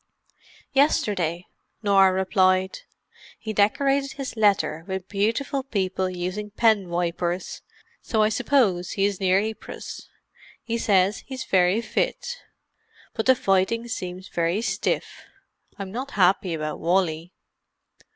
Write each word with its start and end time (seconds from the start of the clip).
"Yesterday," 0.73 1.45
Norah 1.83 2.11
replied. 2.11 2.79
"He 3.37 3.53
decorated 3.53 4.13
his 4.13 4.35
letter 4.35 4.83
with 4.87 5.07
beautiful 5.07 5.61
people 5.61 6.09
using 6.09 6.49
pen 6.49 6.89
wipers, 6.89 7.61
so 8.01 8.23
I 8.23 8.29
suppose 8.29 8.93
he 8.93 9.05
is 9.05 9.19
near 9.19 9.39
Ypres. 9.39 10.09
He 10.63 10.79
says 10.79 11.19
he's 11.27 11.43
very 11.43 11.81
fit. 11.83 12.37
But 13.13 13.27
the 13.27 13.35
fighting 13.35 13.87
seems 13.87 14.27
very 14.27 14.63
stiff. 14.63 15.21
I'm 15.77 15.91
not 15.91 16.09
happy 16.17 16.55
about 16.55 16.79
Wally." 16.79 17.35